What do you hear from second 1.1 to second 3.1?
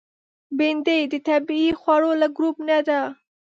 د طبیعي خوړو له ګروپ نه ده